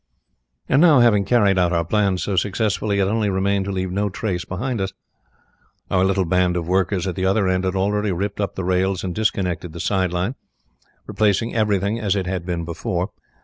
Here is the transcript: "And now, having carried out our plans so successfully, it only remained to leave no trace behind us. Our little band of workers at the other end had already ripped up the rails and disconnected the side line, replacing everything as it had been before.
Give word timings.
"And 0.67 0.81
now, 0.81 0.99
having 0.99 1.25
carried 1.25 1.59
out 1.59 1.71
our 1.71 1.85
plans 1.85 2.23
so 2.23 2.35
successfully, 2.35 2.97
it 2.97 3.03
only 3.03 3.29
remained 3.29 3.65
to 3.65 3.71
leave 3.71 3.91
no 3.91 4.09
trace 4.09 4.43
behind 4.43 4.81
us. 4.81 4.93
Our 5.91 6.03
little 6.03 6.25
band 6.25 6.57
of 6.57 6.67
workers 6.67 7.05
at 7.05 7.13
the 7.15 7.27
other 7.27 7.47
end 7.47 7.65
had 7.65 7.75
already 7.75 8.11
ripped 8.11 8.41
up 8.41 8.55
the 8.55 8.63
rails 8.65 9.03
and 9.03 9.13
disconnected 9.13 9.73
the 9.73 9.79
side 9.79 10.11
line, 10.11 10.33
replacing 11.05 11.53
everything 11.53 11.99
as 11.99 12.15
it 12.15 12.25
had 12.25 12.47
been 12.47 12.65
before. 12.65 13.11